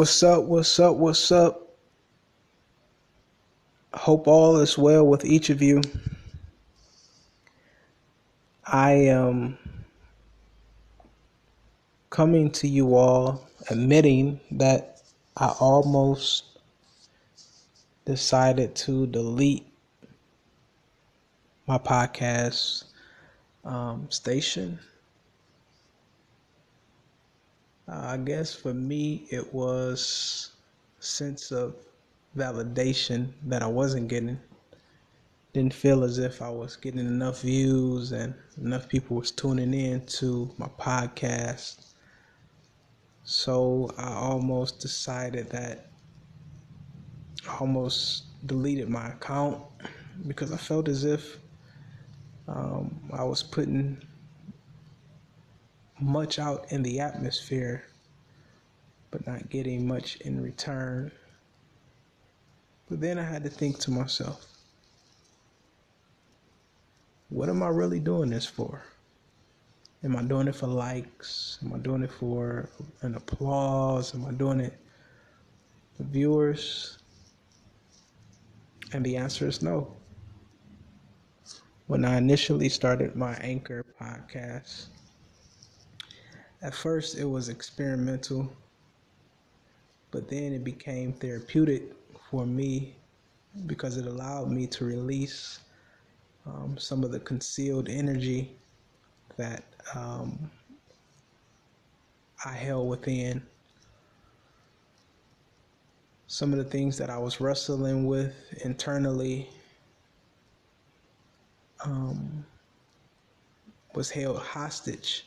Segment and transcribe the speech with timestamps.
[0.00, 0.44] What's up?
[0.44, 0.96] What's up?
[0.96, 1.76] What's up?
[3.92, 5.82] Hope all is well with each of you.
[8.64, 9.58] I am
[12.08, 15.02] coming to you all admitting that
[15.36, 16.44] I almost
[18.06, 19.66] decided to delete
[21.66, 22.84] my podcast
[23.66, 24.78] um, station
[27.90, 30.52] Uh, I guess for me, it was
[31.00, 31.74] sense of
[32.36, 34.38] validation that I wasn't getting.
[35.52, 38.32] Didn't feel as if I was getting enough views and
[38.62, 41.86] enough people was tuning in to my podcast.
[43.24, 45.86] So I almost decided that
[47.48, 49.64] I almost deleted my account
[50.28, 51.38] because I felt as if
[52.46, 54.00] um, I was putting
[56.00, 57.84] much out in the atmosphere,
[59.10, 61.10] but not getting much in return.
[62.88, 64.46] But then I had to think to myself,
[67.28, 68.82] what am I really doing this for?
[70.02, 71.58] Am I doing it for likes?
[71.62, 72.70] Am I doing it for
[73.02, 74.14] an applause?
[74.14, 74.76] Am I doing it
[75.96, 76.98] for viewers?
[78.92, 79.94] And the answer is no.
[81.86, 84.86] When I initially started my Anchor podcast,
[86.62, 88.50] at first, it was experimental,
[90.10, 91.82] but then it became therapeutic
[92.30, 92.94] for me
[93.66, 95.60] because it allowed me to release
[96.46, 98.50] um, some of the concealed energy
[99.36, 100.50] that um,
[102.44, 103.42] I held within.
[106.26, 109.48] Some of the things that I was wrestling with internally
[111.84, 112.44] um,
[113.94, 115.24] was held hostage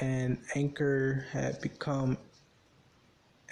[0.00, 2.18] and Anchor had become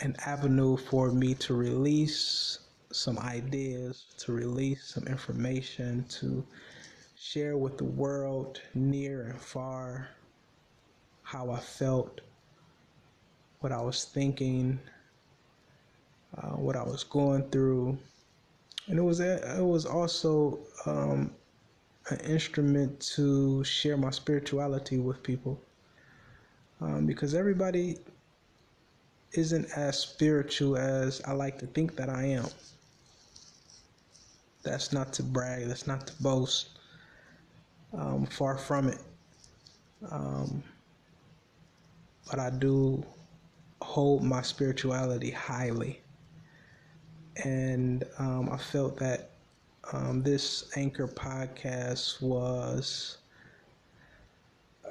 [0.01, 2.59] an avenue for me to release
[2.91, 6.45] some ideas, to release some information, to
[7.17, 10.09] share with the world near and far
[11.23, 12.21] how I felt,
[13.61, 14.81] what I was thinking,
[16.37, 17.97] uh, what I was going through.
[18.89, 21.33] And it was it was also um,
[22.11, 25.61] an instrument to share my spirituality with people
[26.83, 27.97] um, because everybody
[29.33, 32.47] isn't as spiritual as I like to think that I am.
[34.63, 36.79] That's not to brag, that's not to boast.
[37.97, 38.99] Um, far from it.
[40.11, 40.63] Um,
[42.31, 43.05] but I do
[43.83, 46.01] hold my spirituality highly.
[47.45, 49.31] And um, I felt that
[49.93, 53.19] um, this Anchor podcast was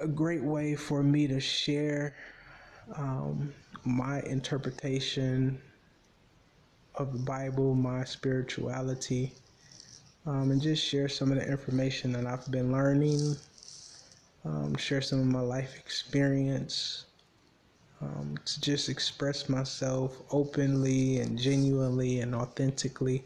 [0.01, 2.15] a great way for me to share
[2.95, 3.53] um,
[3.85, 5.61] my interpretation
[6.95, 9.33] of the Bible, my spirituality,
[10.25, 13.35] um, and just share some of the information that I've been learning,
[14.43, 17.05] um, share some of my life experience,
[18.01, 23.23] um, to just express myself openly and genuinely and authentically.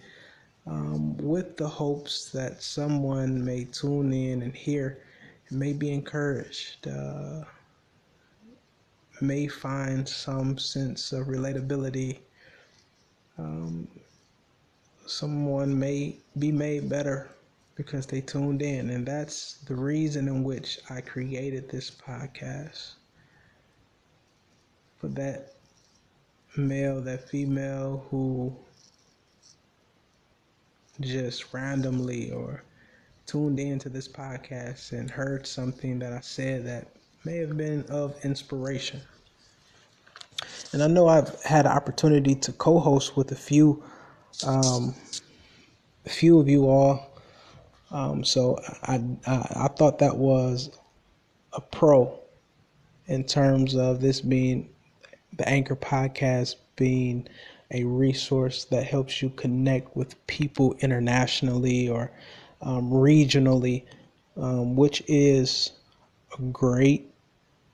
[0.67, 5.04] Um, with the hopes that someone may tune in and hear
[5.51, 7.43] may be encouraged, uh,
[9.21, 12.19] may find some sense of relatability.
[13.37, 13.87] Um,
[15.05, 17.29] someone may be made better
[17.75, 22.93] because they tuned in, and that's the reason in which I created this podcast.
[24.97, 25.53] For that
[26.57, 28.55] male, that female who
[31.01, 32.63] just randomly or
[33.25, 36.87] tuned into this podcast and heard something that I said that
[37.23, 39.01] may have been of inspiration.
[40.73, 43.83] And I know I've had an opportunity to co-host with a few,
[44.45, 44.93] um,
[46.05, 47.11] a few of you all.
[47.91, 50.77] Um, so I, I I thought that was
[51.53, 52.19] a pro
[53.07, 54.69] in terms of this being
[55.37, 57.27] the Anchor podcast being
[57.71, 62.11] a resource that helps you connect with people internationally or
[62.65, 63.85] um, regionally,
[64.37, 65.71] um, which is
[66.37, 67.11] a great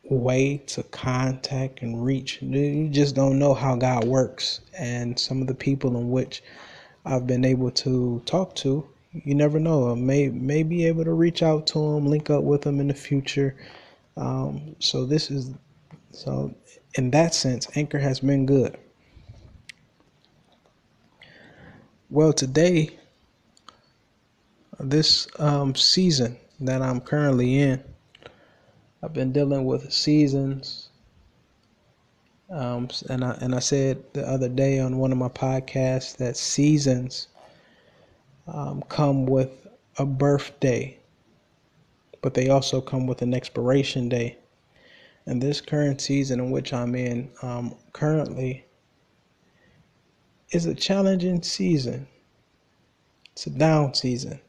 [0.03, 2.41] way to contact and reach.
[2.41, 6.43] You just don't know how God works, and some of the people in which
[7.05, 9.91] I've been able to talk to, you never know.
[9.91, 12.87] I may may be able to reach out to them, link up with them in
[12.87, 13.55] the future.
[14.17, 15.51] Um, so this is
[16.11, 16.53] so
[16.95, 18.77] in that sense, Anchor has been good.
[22.09, 22.99] Well, today
[24.83, 27.83] this um, season that I'm currently in,
[29.03, 30.85] I've been dealing with seasons
[32.51, 36.37] Um, and I and I said the other day on one of my podcasts that
[36.37, 37.29] seasons
[38.47, 39.67] um, come with
[39.99, 40.97] a birthday,
[42.21, 44.37] but they also come with an expiration day.
[45.27, 48.65] And this current season in which I'm in um, currently
[50.51, 52.07] is a challenging season.
[53.33, 54.39] It's a down season.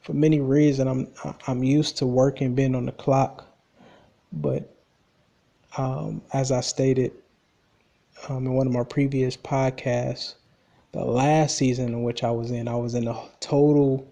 [0.00, 0.88] For many reasons,
[1.24, 3.46] I'm I'm used to working, being on the clock,
[4.32, 4.74] but
[5.76, 7.12] um, as I stated
[8.28, 10.34] um, in one of my previous podcasts,
[10.92, 14.10] the last season in which I was in, I was in a total,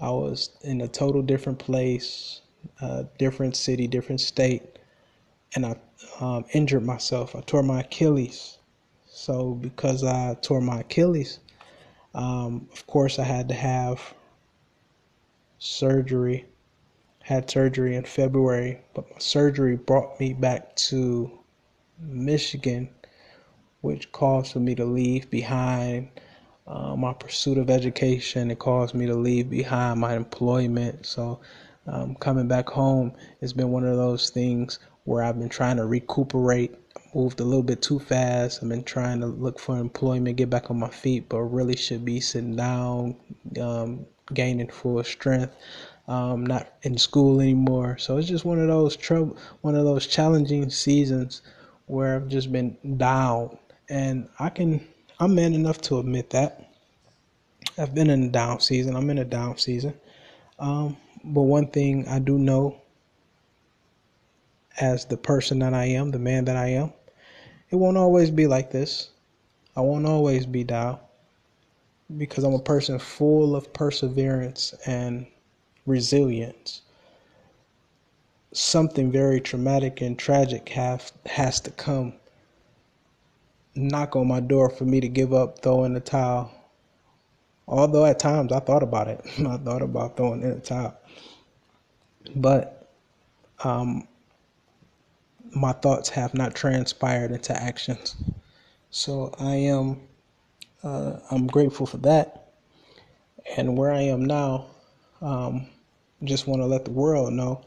[0.00, 2.40] I was in a total different place,
[3.18, 4.78] different city, different state,
[5.54, 5.76] and I
[6.20, 7.36] um, injured myself.
[7.36, 8.58] I tore my Achilles.
[9.06, 11.40] So because I tore my Achilles,
[12.14, 14.14] um, of course I had to have
[15.62, 16.44] surgery.
[17.22, 21.30] Had surgery in February, but my surgery brought me back to
[22.00, 22.88] Michigan,
[23.80, 26.08] which caused for me to leave behind
[26.66, 28.50] uh, my pursuit of education.
[28.50, 31.06] It caused me to leave behind my employment.
[31.06, 31.38] So
[31.86, 35.86] um, coming back home has been one of those things where I've been trying to
[35.86, 36.74] recuperate.
[37.14, 38.62] Moved a little bit too fast.
[38.62, 42.04] I've been trying to look for employment, get back on my feet, but really should
[42.04, 43.16] be sitting down,
[43.60, 45.54] um, gaining full strength.
[46.08, 47.96] Um, not in school anymore.
[47.96, 51.42] So it's just one of those trouble, one of those challenging seasons
[51.86, 53.56] where I've just been down,
[53.88, 54.86] and I can,
[55.20, 56.72] I'm man enough to admit that.
[57.78, 58.96] I've been in a down season.
[58.96, 59.94] I'm in a down season.
[60.58, 62.80] Um, but one thing I do know
[64.80, 66.92] as the person that I am, the man that I am,
[67.70, 69.10] it won't always be like this.
[69.76, 70.98] I won't always be down
[72.16, 75.26] because I'm a person full of perseverance and
[75.86, 76.82] resilience.
[78.52, 82.14] Something very traumatic and tragic have has to come
[83.74, 86.50] knock on my door for me to give up throwing the towel.
[87.66, 89.20] Although at times I thought about it.
[89.38, 90.94] I thought about throwing in the towel.
[92.36, 92.90] But
[93.64, 94.06] um,
[95.54, 98.16] my thoughts have not transpired into actions.
[98.90, 100.00] So I am
[100.82, 102.52] uh, I'm grateful for that.
[103.56, 104.66] And where I am now,
[105.20, 105.66] um,
[106.24, 107.64] just want to let the world know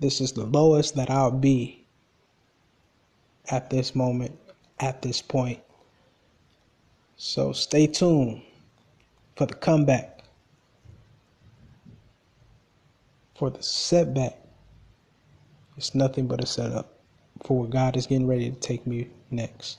[0.00, 1.84] this is the lowest that I'll be
[3.50, 4.38] at this moment,
[4.80, 5.60] at this point.
[7.16, 8.42] So stay tuned
[9.36, 10.20] for the comeback,
[13.34, 14.38] for the setback.
[15.76, 16.98] It's nothing but a setup
[17.44, 19.78] for where God is getting ready to take me next.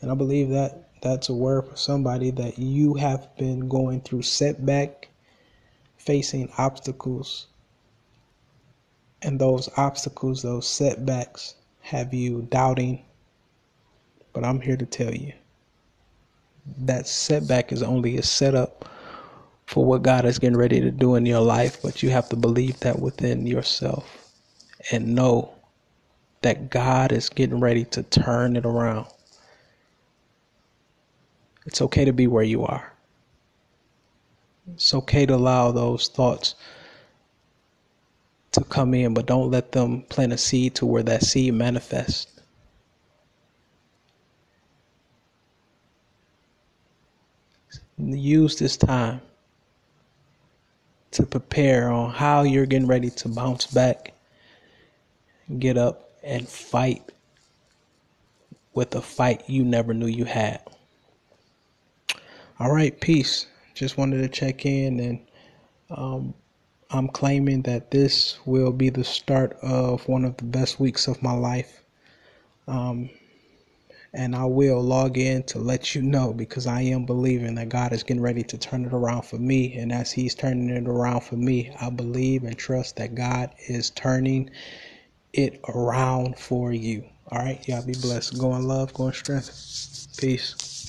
[0.00, 4.22] And I believe that that's a word for somebody that you have been going through
[4.22, 5.08] setback,
[5.96, 7.46] facing obstacles.
[9.22, 13.04] And those obstacles, those setbacks, have you doubting.
[14.32, 15.32] But I'm here to tell you
[16.78, 18.88] that setback is only a setup
[19.66, 21.82] for what God is getting ready to do in your life.
[21.82, 24.30] But you have to believe that within yourself
[24.92, 25.54] and know
[26.42, 29.06] that God is getting ready to turn it around.
[31.68, 32.94] It's okay to be where you are.
[34.72, 36.54] It's okay to allow those thoughts
[38.52, 42.40] to come in, but don't let them plant a seed to where that seed manifests.
[47.98, 49.20] Use this time
[51.10, 54.14] to prepare on how you're getting ready to bounce back,
[55.58, 57.12] get up, and fight
[58.72, 60.62] with a fight you never knew you had.
[62.60, 63.46] All right, peace.
[63.74, 65.20] Just wanted to check in, and
[65.90, 66.34] um,
[66.90, 71.22] I'm claiming that this will be the start of one of the best weeks of
[71.22, 71.84] my life.
[72.66, 73.10] Um,
[74.12, 77.92] and I will log in to let you know because I am believing that God
[77.92, 79.74] is getting ready to turn it around for me.
[79.74, 83.90] And as He's turning it around for me, I believe and trust that God is
[83.90, 84.50] turning
[85.32, 87.04] it around for you.
[87.30, 88.40] All right, y'all be blessed.
[88.40, 90.16] Go in love, go in strength.
[90.18, 90.87] Peace.